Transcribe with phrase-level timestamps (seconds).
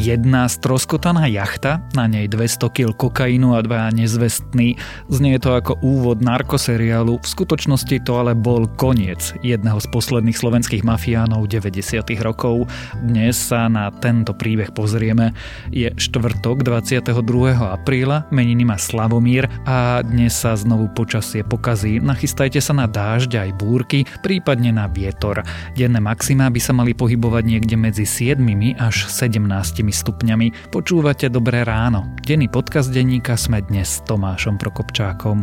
[0.00, 4.80] Jedna stroskotaná jachta, na nej 200 kg kokainu a dva nezvestní.
[5.12, 10.88] Znie to ako úvod narkoseriálu, v skutočnosti to ale bol koniec jedného z posledných slovenských
[10.88, 12.00] mafiánov 90.
[12.24, 12.64] rokov.
[13.04, 15.36] Dnes sa na tento príbeh pozrieme.
[15.68, 17.12] Je štvrtok 22.
[17.60, 22.00] apríla, meniny má Slavomír a dnes sa znovu počasie pokazí.
[22.00, 25.44] Nachystajte sa na dážď aj búrky, prípadne na vietor.
[25.76, 28.40] Denné maxima by sa mali pohybovať niekde medzi 7
[28.80, 30.70] až 17 stupňami.
[30.70, 32.14] Počúvate Dobré ráno.
[32.22, 35.42] Denný podcast denníka sme dnes s Tomášom Prokopčákom.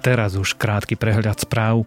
[0.00, 1.84] Teraz už krátky prehľad správ.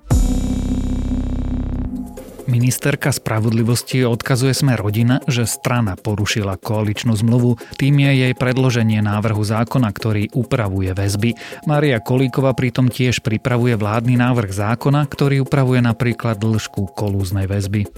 [2.44, 7.58] Ministerka spravodlivosti odkazuje sme rodina, že strana porušila koaličnú zmluvu.
[7.80, 11.34] Tým je jej predloženie návrhu zákona, ktorý upravuje väzby.
[11.66, 17.90] Mária Kolíková pritom tiež pripravuje vládny návrh zákona, ktorý upravuje napríklad dĺžku kolúznej väzby.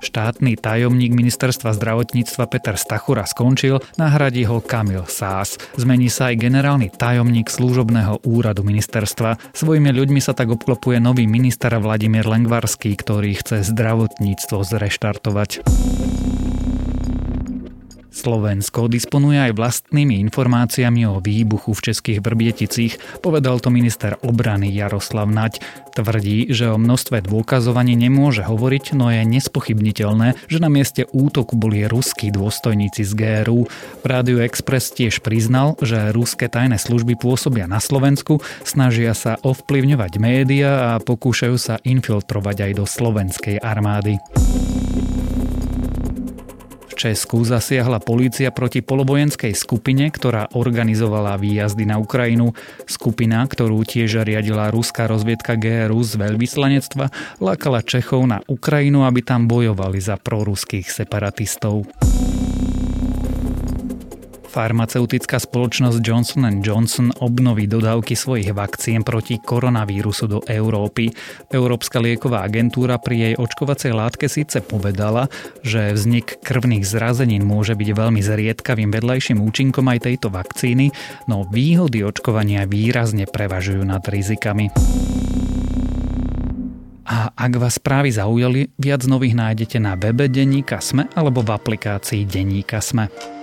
[0.00, 5.60] Štátny tajomník ministerstva zdravotníctva Peter Stachura skončil, nahradí ho Kamil Sás.
[5.76, 9.52] Zmení sa aj generálny tajomník služobného úradu ministerstva.
[9.52, 15.62] Svojimi ľuďmi sa tak obklopuje nový minister Vladimír Lengvarský, ktorý chce zdravotníctvo zreštartovať.
[18.20, 25.24] Slovensko disponuje aj vlastnými informáciami o výbuchu v českých Vrbieticích, povedal to minister obrany Jaroslav
[25.24, 25.64] Naď.
[25.96, 31.56] Tvrdí, že o množstve dôkazov ani nemôže hovoriť, no je nespochybniteľné, že na mieste útoku
[31.56, 33.64] boli ruskí dôstojníci z GRU.
[33.66, 40.12] V Rádiu Express tiež priznal, že ruské tajné služby pôsobia na Slovensku, snažia sa ovplyvňovať
[40.20, 44.20] média a pokúšajú sa infiltrovať aj do slovenskej armády.
[47.00, 52.52] Česku zasiahla polícia proti polovojenskej skupine, ktorá organizovala výjazdy na Ukrajinu.
[52.84, 57.08] Skupina, ktorú tiež riadila ruská rozviedka GRU z veľvyslanectva,
[57.40, 61.88] lákala Čechov na Ukrajinu, aby tam bojovali za proruských separatistov.
[64.50, 71.14] Farmaceutická spoločnosť Johnson Johnson obnoví dodávky svojich vakcín proti koronavírusu do Európy.
[71.54, 75.30] Európska lieková agentúra pri jej očkovacej látke síce povedala,
[75.62, 80.90] že vznik krvných zrazenín môže byť veľmi zriedkavým vedľajším účinkom aj tejto vakcíny,
[81.30, 84.74] no výhody očkovania výrazne prevažujú nad rizikami.
[87.06, 92.26] A ak vás správy zaujali, viac nových nájdete na webe Denníka Sme alebo v aplikácii
[92.26, 93.38] Denníka Sme.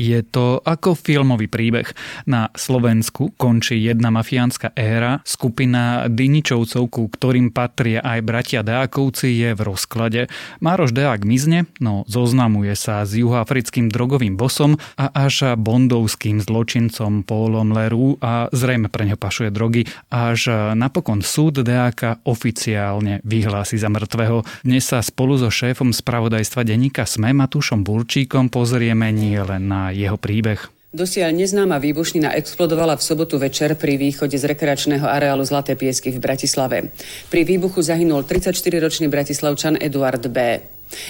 [0.00, 1.84] Je to ako filmový príbeh.
[2.24, 9.52] Na Slovensku končí jedna mafiánska éra, skupina Dyničovcov, ku ktorým patria aj bratia Deákovci, je
[9.52, 10.32] v rozklade.
[10.64, 17.76] Mároš Deák mizne, no zoznamuje sa s juhoafrickým drogovým bosom a až bondovským zločincom Paulom
[17.76, 24.64] Leru a zrejme pre ňo pašuje drogy, až napokon súd Deáka oficiálne vyhlási za mŕtvého.
[24.64, 30.14] Dnes sa spolu so šéfom spravodajstva denníka SME Matúšom Burčíkom pozrieme nie len na jeho
[30.14, 30.70] príbeh.
[30.90, 36.18] Dosiaľ neznáma výbušnina explodovala v sobotu večer pri východe z rekreačného areálu Zlaté piesky v
[36.18, 36.90] Bratislave.
[37.30, 40.58] Pri výbuchu zahynul 34-ročný bratislavčan Eduard B.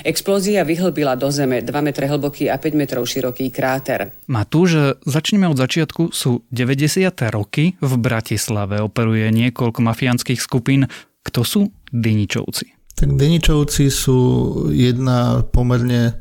[0.05, 4.13] Explózia vyhlbila do zeme 2 metre hlboký a 5 metrov široký kráter.
[4.29, 6.13] Matúš, začneme od začiatku.
[6.13, 7.09] Sú 90.
[7.33, 8.85] roky v Bratislave.
[8.85, 10.93] Operuje niekoľko mafiánskych skupín.
[11.25, 12.77] Kto sú Dyničovci?
[13.01, 14.21] Tak Dyničovci sú
[14.69, 16.21] jedna pomerne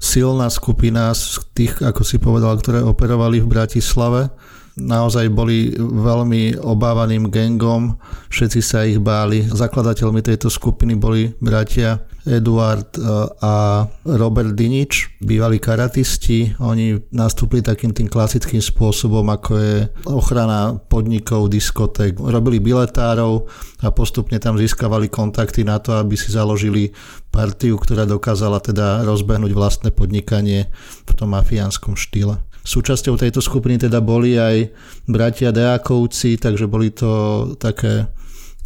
[0.00, 4.32] silná skupina z tých, ako si povedal, ktoré operovali v Bratislave.
[4.80, 8.00] Naozaj boli veľmi obávaným gengom,
[8.32, 9.44] všetci sa ich báli.
[9.44, 13.00] Zakladateľmi tejto skupiny boli bratia Eduard e,
[13.40, 16.52] a Robert Dinič, bývalí karatisti.
[16.60, 22.20] Oni nastúpili takým tým klasickým spôsobom, ako je ochrana podnikov, diskotek.
[22.20, 23.48] Robili biletárov
[23.80, 26.92] a postupne tam získavali kontakty na to, aby si založili
[27.32, 30.68] partiu, ktorá dokázala teda rozbehnúť vlastné podnikanie
[31.08, 32.49] v tom mafiánskom štýle.
[32.70, 34.70] Súčasťou tejto skupiny teda boli aj
[35.10, 37.10] bratia Deákovci, takže boli to
[37.58, 38.06] také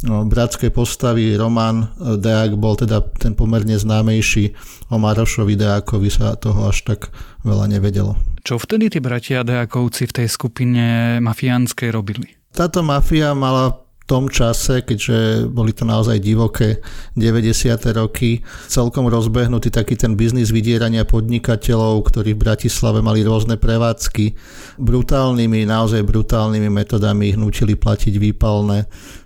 [0.05, 1.33] no, bratské postavy.
[1.33, 4.53] Roman Deák bol teda ten pomerne známejší,
[4.93, 7.09] o Marošovi Deákovi sa toho až tak
[7.41, 8.13] veľa nevedelo.
[8.45, 12.29] Čo vtedy tí bratia Deákovci v tej skupine mafiánskej robili?
[12.53, 16.77] Táto mafia mala tom čase, keďže boli to naozaj divoké
[17.17, 17.73] 90.
[17.97, 24.37] roky, celkom rozbehnutý taký ten biznis vydierania podnikateľov, ktorí v Bratislave mali rôzne prevádzky.
[24.77, 28.85] Brutálnymi, naozaj brutálnymi metodami ich nutili platiť výpalné.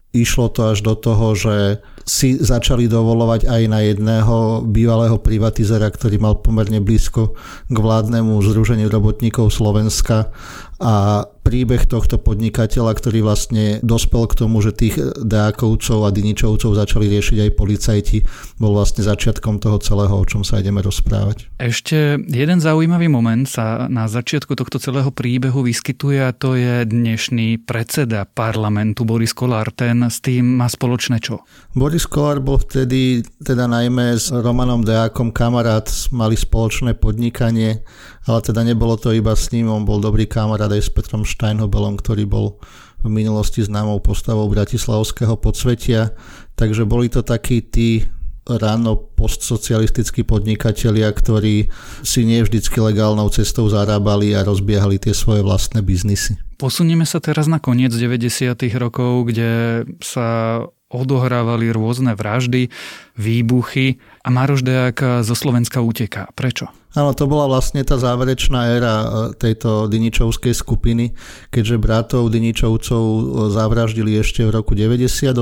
[0.10, 6.18] Išlo to až do toho, že si začali dovolovať aj na jedného bývalého privatizera, ktorý
[6.18, 7.38] mal pomerne blízko
[7.70, 10.34] k vládnemu Združeniu robotníkov Slovenska
[10.82, 17.10] a príbeh tohto podnikateľa, ktorý vlastne dospel k tomu, že tých Deákovcov a Diničovcov začali
[17.10, 18.18] riešiť aj policajti,
[18.62, 21.50] bol vlastne začiatkom toho celého, o čom sa ideme rozprávať.
[21.58, 27.66] Ešte jeden zaujímavý moment sa na začiatku tohto celého príbehu vyskytuje a to je dnešný
[27.66, 29.74] predseda parlamentu Boris Kolár.
[29.74, 31.42] Ten s tým má spoločné čo?
[31.74, 37.82] Boris Kolár bol vtedy teda najmä s Romanom Deákom kamarát, mali spoločné podnikanie,
[38.30, 41.96] ale teda nebolo to iba s ním, on bol dobrý kamarát aj s Petrom Steinhobelom,
[41.96, 42.60] ktorý bol
[43.00, 46.12] v minulosti známou postavou bratislavského podsvetia,
[46.60, 48.04] takže boli to takí tí
[48.44, 51.72] ráno postsocialistickí podnikatelia, ktorí
[52.04, 56.36] si nie vždycky legálnou cestou zarábali a rozbiehali tie svoje vlastné biznisy.
[56.60, 58.52] Posunieme sa teraz na koniec 90.
[58.76, 60.60] rokov, kde sa
[60.92, 62.68] odohrávali rôzne vraždy,
[63.16, 66.28] výbuchy a Maroš Dejak zo Slovenska uteká.
[66.36, 66.68] Prečo?
[66.98, 69.08] Áno, to bola vlastne tá záverečná éra e,
[69.38, 71.14] tejto Diničovskej skupiny,
[71.54, 73.22] keďže bratov Diničovcov e,
[73.54, 75.38] zavraždili ešte v roku 98,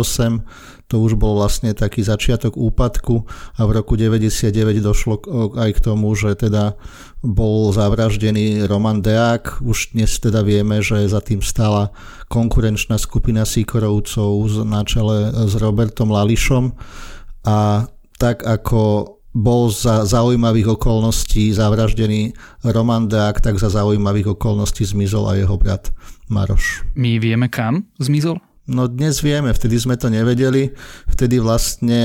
[0.92, 3.24] to už bol vlastne taký začiatok úpadku
[3.60, 4.52] a v roku 99
[4.84, 5.24] došlo
[5.56, 6.76] aj k tomu, že teda
[7.24, 9.64] bol zavraždený Roman Deák.
[9.64, 11.96] Už dnes teda vieme, že za tým stála
[12.28, 16.76] konkurenčná skupina Sikorovcov na čele s Robertom Lališom
[17.48, 17.88] a
[18.20, 22.34] tak ako bol za zaujímavých okolností zavraždený
[22.66, 25.84] Roman Deák, tak za zaujímavých okolností zmizol aj jeho brat
[26.26, 26.82] Maroš.
[26.98, 28.42] My vieme, kam zmizol?
[28.66, 30.74] No dnes vieme, vtedy sme to nevedeli.
[31.08, 32.02] Vtedy vlastne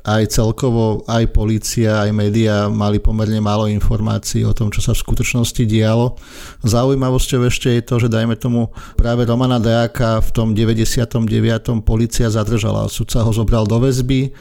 [0.00, 5.02] aj celkovo, aj policia, aj médiá mali pomerne málo informácií o tom, čo sa v
[5.04, 6.16] skutočnosti dialo.
[6.64, 11.84] Zaujímavosťou ešte je to, že dajme tomu práve Romana Deáka v tom 99.
[11.84, 12.88] policia zadržala.
[12.88, 14.32] Sudca ho zobral do väzby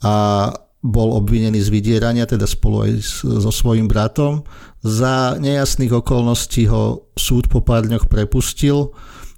[0.00, 0.48] a
[0.82, 2.92] bol obvinený z vydierania, teda spolu aj
[3.22, 4.42] so svojím bratom.
[4.82, 8.90] Za nejasných okolností ho súd po pár dňoch prepustil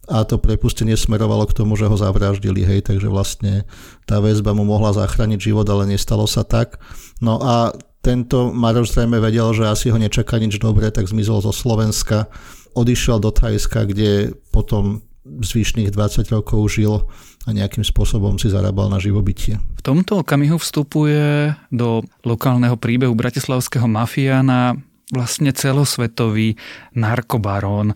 [0.08, 3.68] a to prepustenie smerovalo k tomu, že ho zavraždili, hej, takže vlastne
[4.08, 6.80] tá väzba mu mohla zachrániť život, ale nestalo sa tak.
[7.20, 11.52] No a tento Maroš zrejme vedel, že asi ho nečaká nič dobré, tak zmizol zo
[11.52, 12.28] Slovenska,
[12.76, 17.08] odišiel do Thajska, kde potom zvyšných 20 rokov žil
[17.44, 19.56] a nejakým spôsobom si zarábal na živobytie.
[19.84, 24.80] Tomto okamihu vstupuje do lokálneho príbehu bratislavského mafiána
[25.12, 26.56] vlastne celosvetový
[26.96, 27.92] narkobarón,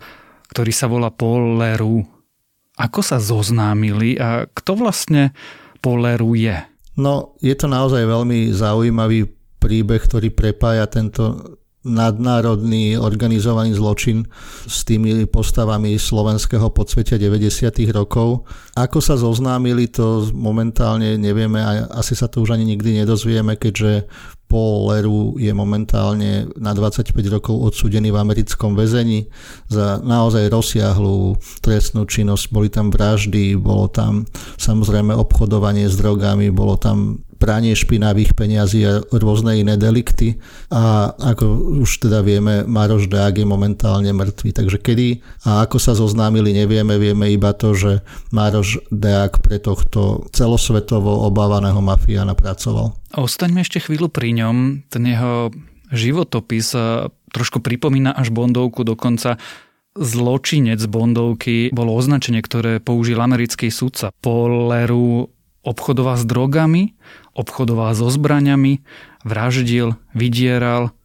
[0.53, 2.05] ktorý sa volá Paul Leroux.
[2.77, 5.33] Ako sa zoznámili a kto vlastne
[5.81, 6.61] Paul Leroux je?
[7.01, 9.25] No, je to naozaj veľmi zaujímavý
[9.57, 11.57] príbeh, ktorý prepája tento
[11.89, 14.29] nadnárodný organizovaný zločin
[14.69, 17.73] s tými postavami slovenského podsvetia 90.
[17.91, 18.45] rokov.
[18.77, 24.05] Ako sa zoznámili, to momentálne nevieme a asi sa to už ani nikdy nedozvieme, keďže
[24.49, 29.29] Paul Leru je momentálne na 25 rokov odsudený v americkom väzení
[29.69, 32.49] za naozaj rozsiahlú trestnú činnosť.
[32.49, 34.25] Boli tam vraždy, bolo tam
[34.57, 40.43] samozrejme obchodovanie s drogami, bolo tam pranie špinavých peňazí a rôzne iné delikty.
[40.75, 44.51] A ako už teda vieme, Maroš Deák je momentálne mŕtvý.
[44.53, 46.99] Takže kedy a ako sa zoznámili, nevieme.
[46.99, 48.03] Vieme iba to, že
[48.35, 52.99] Maroš Deák pre tohto celosvetovo obávaného mafiána pracoval.
[53.15, 54.85] Ostaňme ešte chvíľu pri ňom.
[54.91, 55.55] Ten jeho
[55.95, 56.77] životopis
[57.33, 59.41] trošku pripomína až Bondovku, dokonca
[59.97, 64.13] zločinec Bondovky bolo označenie, ktoré použil americký sudca.
[64.21, 65.33] Paul Leroux
[65.69, 66.97] obchodoval s drogami,
[67.37, 68.81] obchodoval so zbraňami,
[69.29, 70.97] vraždil, vydieral.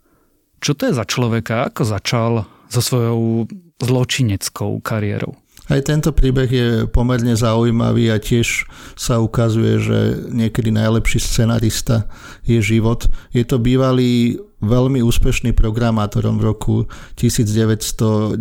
[0.64, 1.68] Čo to je za človeka?
[1.68, 2.32] Ako začal
[2.72, 3.52] so svojou
[3.84, 5.36] zločineckou kariérou?
[5.72, 8.68] Aj tento príbeh je pomerne zaujímavý a tiež
[9.00, 12.12] sa ukazuje, že niekedy najlepší scenarista
[12.44, 13.08] je život.
[13.32, 16.76] Je to bývalý veľmi úspešný programátorom v roku
[17.16, 18.36] 1999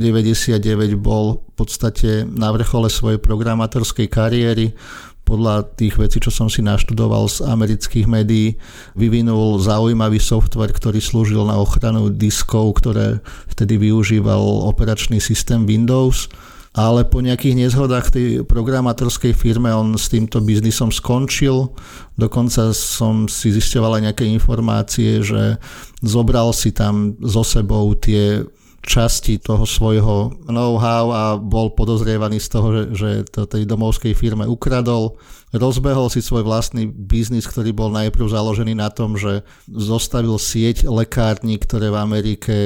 [0.99, 4.75] bol v podstate na vrchole svojej programátorskej kariéry
[5.23, 8.59] podľa tých vecí, čo som si naštudoval z amerických médií,
[8.99, 16.29] vyvinul zaujímavý software, ktorý slúžil na ochranu diskov, ktoré vtedy využíval operačný systém Windows
[16.73, 21.76] ale po nejakých nezhodách tej programátorskej firme on s týmto biznisom skončil.
[22.17, 25.61] Dokonca som si zisťoval aj nejaké informácie, že
[26.00, 28.41] zobral si tam so sebou tie
[28.83, 34.45] časti toho svojho know-how a bol podozrievaný z toho, že, že to tej domovskej firme
[34.45, 35.17] ukradol.
[35.55, 41.61] Rozbehol si svoj vlastný biznis, ktorý bol najprv založený na tom, že zostavil sieť lekární,
[41.61, 42.57] ktoré v Amerike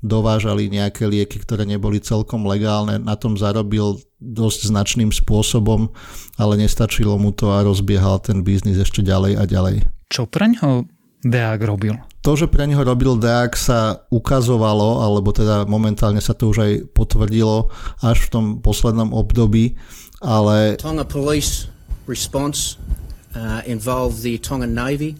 [0.00, 2.96] dovážali nejaké lieky, ktoré neboli celkom legálne.
[3.02, 5.92] Na tom zarobil dosť značným spôsobom,
[6.40, 9.76] ale nestačilo mu to a rozbiehal ten biznis ešte ďalej a ďalej.
[10.06, 10.95] Čo pre ňo
[11.30, 11.94] Deák robil?
[12.26, 16.72] To, že pre neho robil Deák sa ukazovalo, alebo teda momentálne sa to už aj
[16.90, 17.70] potvrdilo
[18.02, 19.78] až v tom poslednom období,
[20.22, 20.74] ale...
[20.80, 21.70] Tonga Police
[22.10, 22.78] response
[23.34, 25.14] uh, involved the Tongan Navy.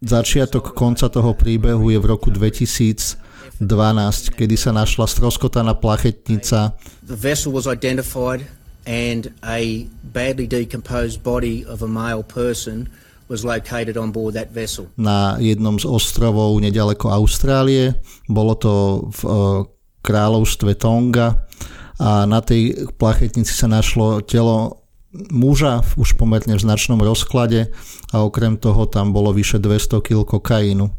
[0.00, 3.20] Začiatok konca toho príbehu je v roku 2012,
[4.32, 6.72] kedy sa našla stroskotaná plachetnica.
[7.04, 8.48] The vessel was identified
[8.88, 12.88] and a badly decomposed body of a male person
[14.98, 17.94] Na jednom z ostrovov nedaleko Austrálie,
[18.26, 18.72] bolo to
[19.14, 19.32] v uh,
[20.02, 21.46] kráľovstve Tonga.
[22.00, 24.79] A na tej plachetnici sa našlo telo
[25.10, 27.74] muža už pomerne v značnom rozklade
[28.14, 30.94] a okrem toho tam bolo vyše 200 kg kokainu.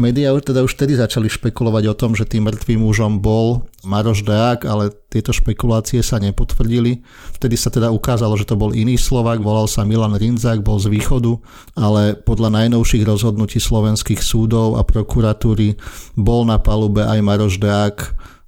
[0.00, 4.64] Média teda už vtedy začali špekulovať o tom, že tým mŕtvým mužom bol Maroš Deák,
[4.64, 7.04] ale tieto špekulácie sa nepotvrdili.
[7.36, 10.88] Vtedy sa teda ukázalo, že to bol iný Slovak, volal sa Milan Rinzák, bol z
[10.88, 11.36] východu,
[11.76, 15.76] ale podľa najnovších rozhodnutí slovenských súdov a prokuratúry
[16.16, 17.96] bol na palube aj Maroš Deák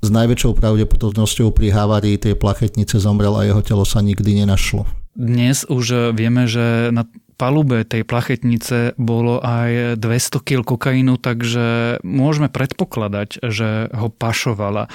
[0.00, 5.02] s najväčšou pravdepodobnosťou pri havárii tej plachetnice zomrel a jeho telo sa nikdy nenašlo.
[5.12, 7.04] Dnes už vieme, že na
[7.37, 14.88] palube tej plachetnice bolo aj 200 kg kokainu, takže môžeme predpokladať, že ho pašovala.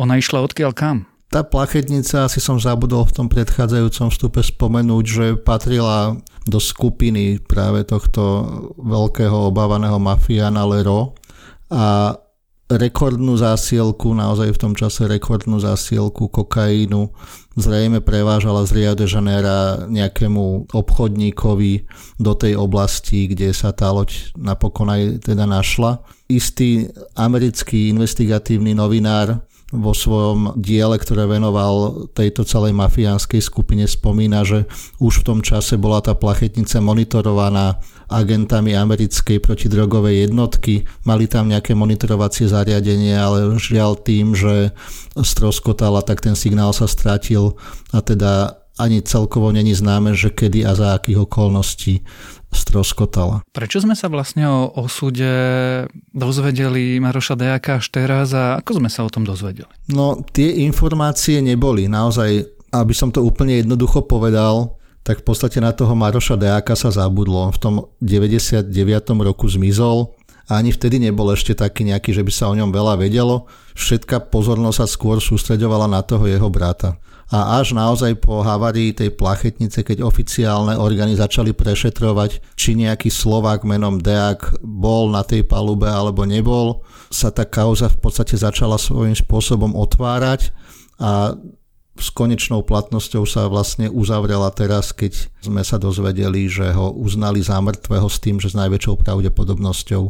[0.00, 0.96] Ona išla odkiaľ kam?
[1.30, 7.86] Tá plachetnica, asi som zabudol v tom predchádzajúcom vstupe spomenúť, že patrila do skupiny práve
[7.86, 8.22] tohto
[8.74, 11.14] veľkého obávaného mafiána Lero
[11.70, 12.18] a
[12.66, 17.14] rekordnú zásielku, naozaj v tom čase rekordnú zásielku kokainu
[17.58, 21.72] zrejme prevážala z Rio de Janeiro nejakému obchodníkovi
[22.22, 26.02] do tej oblasti, kde sa tá loď napokon aj teda našla.
[26.30, 34.66] Istý americký investigatívny novinár vo svojom diele, ktoré venoval tejto celej mafiánskej skupine, spomína, že
[34.98, 37.78] už v tom čase bola tá plachetnica monitorovaná
[38.10, 40.82] agentami americkej protidrogovej jednotky.
[41.06, 44.74] Mali tam nejaké monitorovacie zariadenie, ale žiaľ tým, že
[45.14, 47.54] stroskotala, tak ten signál sa stratil
[47.94, 52.00] a teda ani celkovo není známe, že kedy a za akých okolností
[52.50, 53.46] stroskotala.
[53.54, 55.30] Prečo sme sa vlastne o osude
[56.10, 59.70] dozvedeli Maroša Dejaka až teraz a ako sme sa o tom dozvedeli?
[59.92, 61.86] No, tie informácie neboli.
[61.86, 62.30] Naozaj,
[62.74, 67.48] aby som to úplne jednoducho povedal, tak v podstate na toho Maroša Deáka sa zabudlo.
[67.48, 68.66] On v tom 99.
[69.22, 70.12] roku zmizol
[70.50, 73.46] a ani vtedy nebol ešte taký nejaký, že by sa o ňom veľa vedelo.
[73.78, 76.98] Všetká pozornosť sa skôr sústreďovala na toho jeho brata
[77.30, 83.62] a až naozaj po havárii tej plachetnice, keď oficiálne orgány začali prešetrovať, či nejaký Slovák
[83.62, 89.14] menom Deak bol na tej palube alebo nebol, sa tá kauza v podstate začala svojím
[89.14, 90.50] spôsobom otvárať
[90.98, 91.38] a
[92.00, 97.60] s konečnou platnosťou sa vlastne uzavrela teraz, keď sme sa dozvedeli, že ho uznali za
[97.60, 100.02] mŕtvého s tým, že s najväčšou pravdepodobnosťou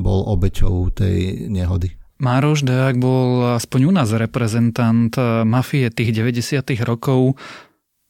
[0.00, 1.94] bol obeťou tej nehody.
[2.24, 6.64] Mároš Deák bol aspoň u nás reprezentant eh, mafie tých 90.
[6.88, 7.36] rokov.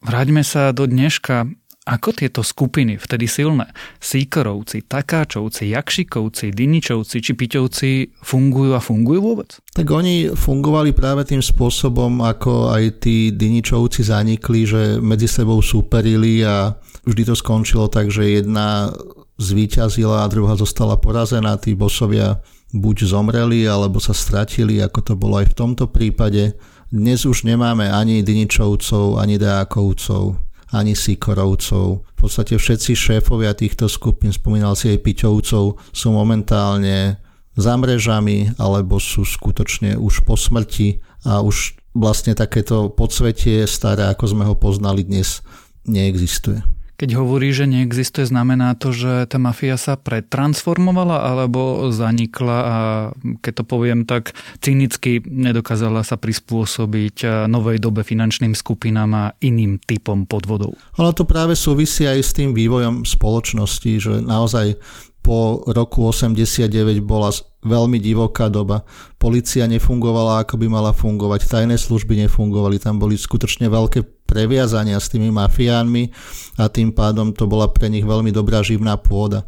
[0.06, 1.50] Vráťme sa do dneška.
[1.84, 3.68] Ako tieto skupiny, vtedy silné,
[4.00, 9.60] Síkorovci, Takáčovci, Jakšikovci, Diničovci či Piťovci fungujú a fungujú vôbec?
[9.76, 16.40] Tak oni fungovali práve tým spôsobom, ako aj tí Diničovci zanikli, že medzi sebou súperili
[16.40, 16.72] a
[17.04, 18.88] vždy to skončilo tak, že jedna
[19.36, 21.60] zvíťazila a druhá zostala porazená.
[21.60, 22.40] Tí bosovia
[22.74, 26.58] buď zomreli, alebo sa stratili, ako to bolo aj v tomto prípade.
[26.90, 30.34] Dnes už nemáme ani Diničovcov, ani Deákovcov,
[30.74, 31.86] ani Sikorovcov.
[32.02, 35.64] V podstate všetci šéfovia týchto skupín, spomínal si aj Piťovcov,
[35.94, 37.22] sú momentálne
[37.54, 44.34] za mrežami alebo sú skutočne už po smrti a už vlastne takéto podsvetie staré, ako
[44.34, 45.46] sme ho poznali dnes,
[45.86, 46.58] neexistuje.
[46.94, 52.76] Keď hovorí, že neexistuje, znamená to, že tá mafia sa pretransformovala alebo zanikla a
[53.42, 54.30] keď to poviem tak
[54.62, 60.78] cynicky, nedokázala sa prispôsobiť novej dobe finančným skupinám a iným typom podvodov.
[61.02, 64.78] Ono to práve súvisí aj s tým vývojom spoločnosti, že naozaj
[65.24, 66.68] po roku 89
[67.00, 67.32] bola
[67.64, 68.84] veľmi divoká doba.
[69.16, 75.12] Polícia nefungovala, ako by mala fungovať, tajné služby nefungovali, tam boli skutočne veľké previazania s
[75.12, 76.10] tými mafiánmi
[76.58, 79.44] a tým pádom to bola pre nich veľmi dobrá živná pôda.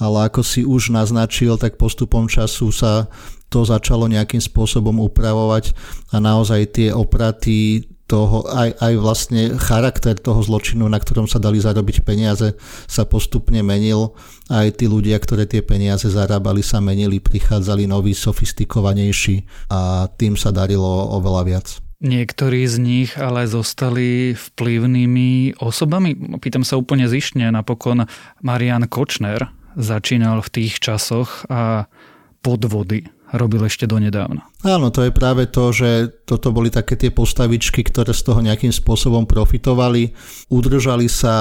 [0.00, 3.12] Ale ako si už naznačil, tak postupom času sa
[3.50, 5.74] to začalo nejakým spôsobom upravovať
[6.14, 11.62] a naozaj tie opraty toho, aj, aj vlastne charakter toho zločinu, na ktorom sa dali
[11.62, 12.58] zarobiť peniaze,
[12.90, 14.18] sa postupne menil.
[14.50, 20.50] Aj tí ľudia, ktoré tie peniaze zarábali, sa menili, prichádzali noví, sofistikovanejší a tým sa
[20.50, 21.89] darilo oveľa viac.
[22.00, 26.16] Niektorí z nich ale zostali vplyvnými osobami.
[26.40, 28.08] Pýtam sa úplne zišne, napokon
[28.40, 31.92] Marian Kočner začínal v tých časoch a
[32.40, 33.04] podvody
[33.36, 34.42] robil ešte donedávna.
[34.66, 38.74] Áno, to je práve to, že toto boli také tie postavičky, ktoré z toho nejakým
[38.74, 40.10] spôsobom profitovali,
[40.50, 41.34] udržali sa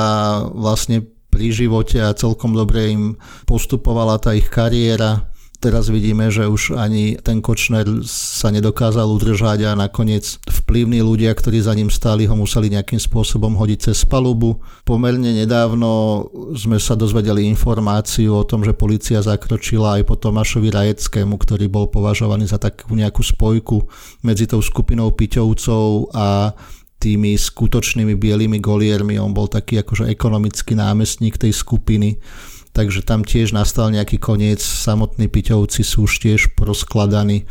[0.54, 3.04] vlastne pri živote a celkom dobre im
[3.46, 9.76] postupovala tá ich kariéra Teraz vidíme, že už ani ten Kočner sa nedokázal udržať a
[9.76, 14.64] nakoniec vplyvní ľudia, ktorí za ním stáli, ho museli nejakým spôsobom hodiť cez palubu.
[14.88, 16.24] Pomerne nedávno
[16.56, 21.92] sme sa dozvedeli informáciu o tom, že policia zakročila aj po Tomášovi Rajeckému, ktorý bol
[21.92, 23.84] považovaný za takú nejakú spojku
[24.24, 26.56] medzi tou skupinou Piťovcov a
[27.04, 29.20] tými skutočnými bielými goliermi.
[29.20, 32.16] On bol taký akože ekonomický námestník tej skupiny
[32.80, 37.44] takže tam tiež nastal nejaký koniec, samotní Piťovci sú už tiež proskladaní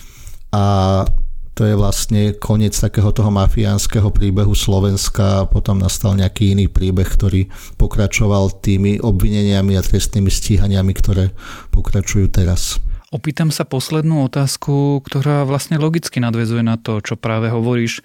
[0.48, 1.04] a
[1.52, 7.04] to je vlastne koniec takého toho mafiánskeho príbehu Slovenska a potom nastal nejaký iný príbeh,
[7.04, 11.36] ktorý pokračoval tými obvineniami a trestnými stíhaniami, ktoré
[11.76, 12.80] pokračujú teraz.
[13.12, 18.00] Opýtam sa poslednú otázku, ktorá vlastne logicky nadvezuje na to, čo práve hovoríš.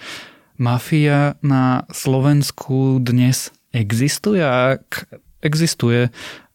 [0.59, 4.43] Mafia na Slovensku dnes existuje?
[4.43, 5.07] Ak
[5.43, 6.09] existuje,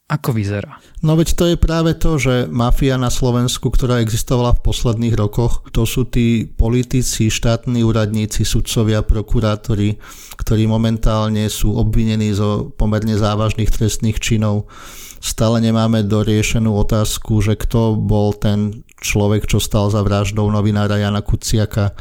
[0.09, 0.81] ako vyzerá?
[1.05, 5.69] No veď to je práve to, že mafia na Slovensku, ktorá existovala v posledných rokoch,
[5.69, 10.01] to sú tí politici, štátni úradníci, sudcovia, prokurátori,
[10.41, 14.73] ktorí momentálne sú obvinení zo pomerne závažných trestných činov.
[15.21, 21.21] Stále nemáme doriešenú otázku, že kto bol ten človek, čo stal za vraždou novinára Jana
[21.21, 21.93] Kuciaka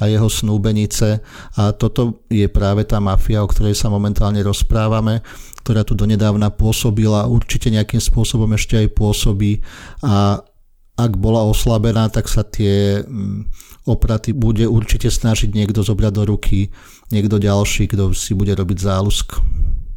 [0.00, 1.24] a jeho snúbenice.
[1.56, 5.22] A toto je práve tá mafia, o ktorej sa momentálne rozprávame
[5.66, 9.66] ktorá tu donedávna pôsobila, určite nejakým spôsobom ešte aj pôsobí
[9.98, 10.38] a
[10.96, 13.50] ak bola oslabená, tak sa tie mm,
[13.84, 16.72] opraty bude určite snažiť niekto zobrať do ruky,
[17.12, 19.36] niekto ďalší, kto si bude robiť zálusk.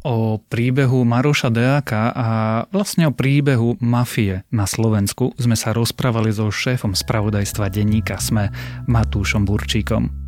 [0.00, 2.28] O príbehu Maroša Deáka a
[2.72, 8.48] vlastne o príbehu mafie na Slovensku sme sa rozprávali so šéfom spravodajstva denníka SME
[8.88, 10.19] Matúšom Burčíkom.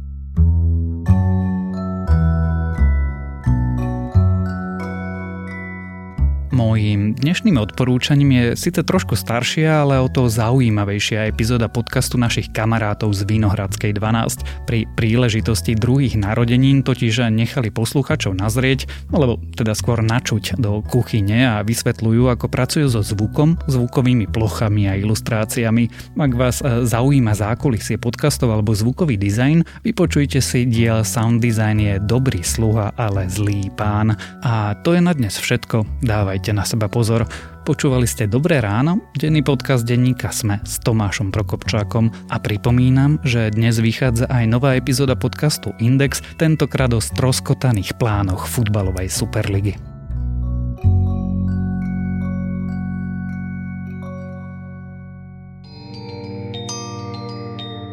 [6.63, 13.11] Mojím dnešným odporúčaním je síce trošku staršia, ale o to zaujímavejšia epizóda podcastu našich kamarátov
[13.19, 14.71] z Vinohradskej 12.
[14.71, 21.67] Pri príležitosti druhých narodenín totiž nechali posluchačov nazrieť, alebo teda skôr načuť do kuchyne a
[21.67, 26.15] vysvetľujú, ako pracujú so zvukom, zvukovými plochami a ilustráciami.
[26.15, 31.99] Ak vás e, zaujíma zákulisie podcastov alebo zvukový dizajn, vypočujte si diel Sound Design je
[32.07, 34.15] dobrý sluha, ale zlý pán.
[34.47, 36.07] A to je na dnes všetko.
[36.07, 37.29] Dávajte na seba pozor.
[37.69, 43.77] Počúvali ste Dobré ráno, denný podcast denníka Sme s Tomášom Prokopčákom a pripomínam, že dnes
[43.81, 49.92] vychádza aj nová epizóda podcastu Index, tentokrát o stroskotaných plánoch futbalovej superligy.